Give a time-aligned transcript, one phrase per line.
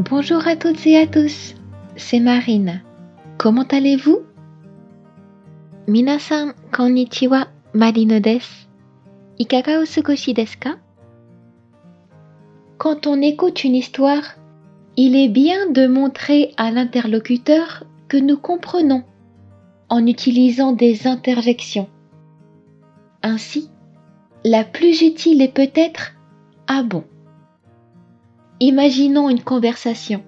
[0.00, 1.56] Bonjour à toutes et à tous,
[1.96, 2.82] c'est Marine.
[3.36, 4.20] Comment allez-vous?
[5.88, 8.38] Minasan konnichiwa, Marine des.
[9.40, 10.76] Ikaga osugoshi ka?
[12.78, 14.36] Quand on écoute une histoire,
[14.96, 19.02] il est bien de montrer à l'interlocuteur que nous comprenons
[19.88, 21.88] en utilisant des interjections.
[23.24, 23.68] Ainsi,
[24.44, 26.12] la plus utile est peut-être
[26.68, 27.02] Ah bon.
[28.60, 30.22] Imaginons une conversation.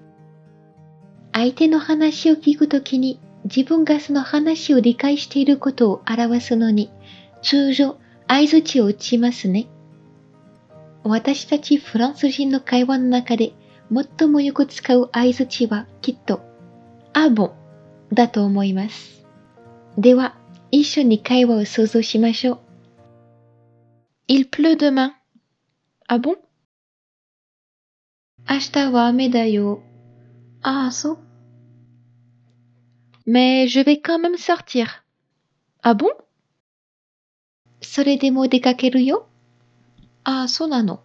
[1.33, 6.91] 相手の話を聞くときに自分がその話を理解していることを表すのに
[7.41, 9.67] 通常相づちを打ちますね。
[11.03, 13.53] 私たちフランス人の会話の中で
[13.91, 16.41] 最もよく使う相づちはきっと
[17.13, 17.53] あぼん
[18.13, 19.25] だと思います。
[19.97, 20.37] では
[20.69, 22.59] 一緒に会話を想像しましょう。
[24.29, 25.11] Il pleut demain.
[26.07, 26.37] Ah bon?
[28.50, 29.82] 明日は雨だよ。
[30.62, 31.18] ああ、そう。
[33.26, 35.04] Mais je vais quand même sortir.
[35.82, 36.06] Ah bon
[37.82, 39.28] それでも出かけるよ。
[40.24, 41.02] ああ、そうなの。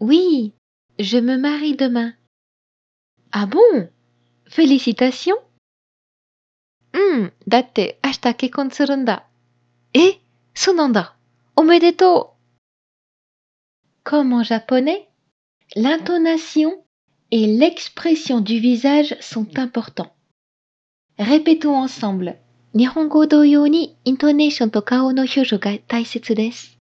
[0.00, 0.54] Oui,
[0.98, 2.14] je me marie demain.
[3.30, 3.90] Ah bon
[4.48, 5.36] Félicitations
[6.92, 9.26] うん、だって明日結婚するんだ。
[9.92, 10.18] え
[10.54, 11.14] そうなんだ。
[11.56, 12.31] おめでとう
[14.13, 15.07] comme en japonais,
[15.75, 16.85] l'intonation
[17.31, 20.13] et l'expression du visage sont importants.
[21.17, 22.37] Répétons ensemble.
[22.75, 23.23] Nihongo
[24.05, 26.77] intonation to kao no ga taisetsu desu.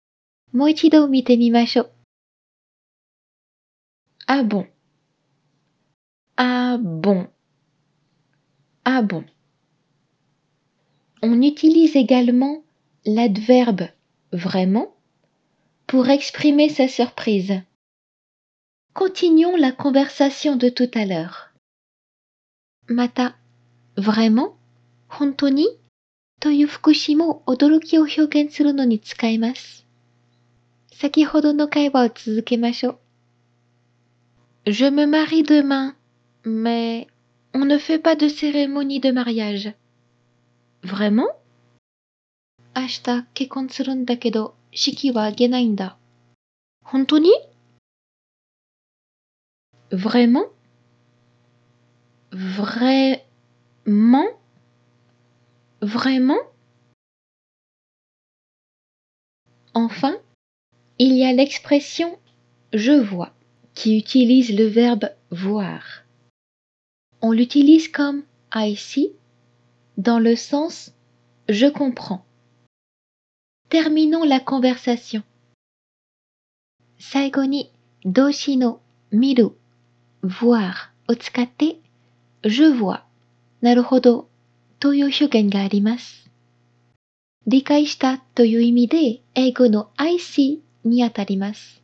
[4.27, 4.67] Ah bon.
[6.37, 7.29] Ah bon.
[8.85, 9.25] Ah bon.
[11.23, 12.65] On utilise également
[13.07, 13.87] l'adverbe
[14.33, 14.97] vraiment
[15.91, 17.63] pour exprimer sa surprise.
[18.95, 21.51] Continuons la conversation de tout à l'heure.
[22.89, 23.35] Mata,
[23.97, 24.57] vraiment?
[25.19, 25.67] Hontoni?
[34.69, 35.97] Je me marie demain,
[36.45, 37.09] mais
[37.53, 39.73] on ne fait pas de cérémonie de mariage.
[40.85, 41.40] Vraiment?
[42.86, 45.98] 明日結婚するんだけど、式は挙げないんだ。
[46.84, 47.32] 本当に
[49.92, 50.52] Vraiment?
[52.32, 54.38] Vraiment?
[55.82, 56.38] Vraiment
[59.74, 60.18] Enfin,
[61.00, 62.20] il y a l'expression
[62.72, 63.34] je vois
[63.74, 65.82] qui utilise le verbe voir.
[67.22, 69.14] On l'utilise comme I see
[69.98, 70.94] dans le sens
[71.50, 72.24] je comprends.
[73.70, 75.24] Terminons la conversation.
[76.98, 77.72] 最後に
[78.06, 78.80] 動詞の
[79.12, 79.52] 見る
[80.24, 80.74] voir
[81.08, 81.78] を使って
[82.44, 83.02] je vois
[83.62, 84.28] なるほど
[84.80, 86.30] という表現があります。
[87.48, 91.82] 理解したという意味で英語の I see にあたります。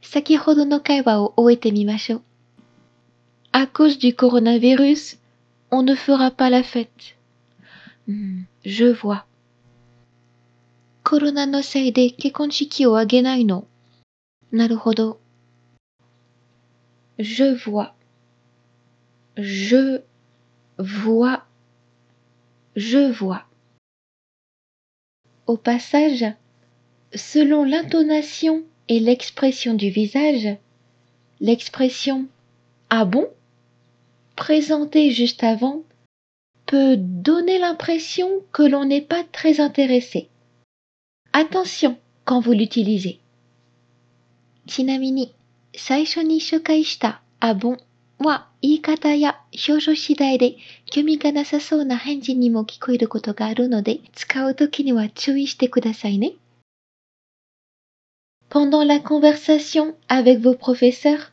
[0.00, 2.22] 先ほどの会話を終えてみましょう。
[3.52, 5.18] À cause du coronavirus,
[5.70, 6.88] on ne fera pas la fête.
[8.08, 9.24] うん、je vois.
[11.06, 13.66] コロナのせいで結婚式を挙げないの。
[14.50, 15.18] なるほど。
[17.18, 17.94] Je vois.
[19.36, 20.02] Je
[20.78, 21.44] vois.
[22.76, 23.44] Je vois.
[25.46, 26.24] Au passage,
[27.14, 30.56] selon l'intonation et l'expression du visage,
[31.40, 32.26] l'expression
[32.90, 33.28] Ah bon
[34.36, 35.82] présentée juste avant
[36.66, 40.28] peut donner l'impression que l'on n'est pas très intéressé.
[41.36, 43.18] Attention quand vous l'utilisez.
[44.66, 45.34] ちなみに、
[45.74, 47.78] 最初に紹介したあぼん
[48.18, 56.32] は言い方や表情次第で興味がなさそうな返事にも聞こえることがあるので、使うときには注意してくださいね。
[58.50, 61.32] Pendant la conversation avec vos professeurs,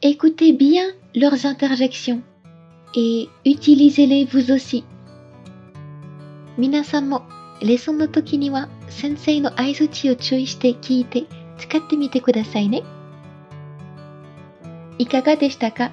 [0.00, 2.22] écoutez bien leurs interjections
[2.94, 4.84] et utilisez-les vous aussi.
[6.56, 7.22] 皆さんも
[7.61, 11.23] レッスンの時には先生の合図値を注意して聞いて
[11.57, 12.83] 使ってみてくださいね。
[14.97, 15.91] いかがでしたか？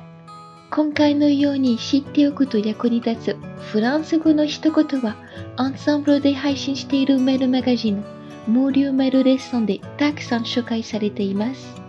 [0.71, 5.17] 今回のように知っておくと役に立つフランス語の一言は
[5.57, 8.05] アンサンブルで配信しているメールマガジン
[8.47, 11.81] 無料メールレッスンでたくさん紹介されています。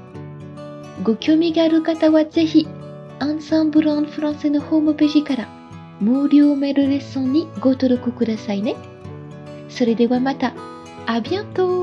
[1.02, 2.68] ご興味がある方はぜひ
[3.20, 5.48] アンサンブル・アン・フランスのホームページから
[6.00, 8.75] 無料メールレッスンにご登録くださいね。
[9.73, 10.55] それではまた、
[11.06, 11.81] あビアント